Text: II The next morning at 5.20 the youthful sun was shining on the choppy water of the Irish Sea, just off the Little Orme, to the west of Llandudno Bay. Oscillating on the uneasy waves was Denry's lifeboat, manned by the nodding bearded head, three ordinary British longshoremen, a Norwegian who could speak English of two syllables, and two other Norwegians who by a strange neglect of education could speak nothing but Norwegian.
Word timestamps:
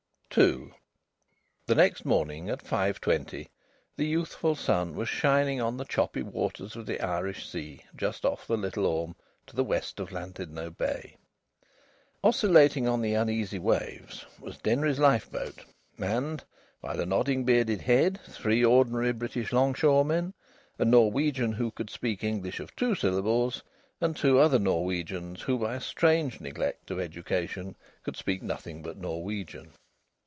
II 0.37 0.71
The 1.65 1.75
next 1.75 2.05
morning 2.05 2.49
at 2.49 2.63
5.20 2.63 3.49
the 3.97 4.05
youthful 4.07 4.55
sun 4.55 4.95
was 4.95 5.09
shining 5.09 5.59
on 5.59 5.75
the 5.75 5.83
choppy 5.83 6.21
water 6.23 6.63
of 6.73 6.85
the 6.85 7.01
Irish 7.01 7.49
Sea, 7.49 7.81
just 7.97 8.23
off 8.23 8.47
the 8.47 8.55
Little 8.55 8.85
Orme, 8.85 9.17
to 9.47 9.57
the 9.57 9.63
west 9.65 9.99
of 9.99 10.13
Llandudno 10.13 10.69
Bay. 10.69 11.17
Oscillating 12.23 12.87
on 12.87 13.01
the 13.01 13.13
uneasy 13.13 13.59
waves 13.59 14.25
was 14.39 14.57
Denry's 14.57 14.99
lifeboat, 14.99 15.65
manned 15.97 16.45
by 16.81 16.95
the 16.95 17.05
nodding 17.05 17.43
bearded 17.43 17.81
head, 17.81 18.17
three 18.25 18.63
ordinary 18.63 19.11
British 19.11 19.51
longshoremen, 19.51 20.33
a 20.79 20.85
Norwegian 20.85 21.51
who 21.51 21.71
could 21.71 21.89
speak 21.89 22.23
English 22.23 22.61
of 22.61 22.73
two 22.77 22.95
syllables, 22.95 23.63
and 23.99 24.15
two 24.15 24.39
other 24.39 24.59
Norwegians 24.59 25.41
who 25.41 25.57
by 25.59 25.75
a 25.75 25.81
strange 25.81 26.39
neglect 26.39 26.89
of 26.89 27.01
education 27.01 27.75
could 28.03 28.15
speak 28.15 28.41
nothing 28.41 28.81
but 28.81 28.95
Norwegian. 28.95 29.73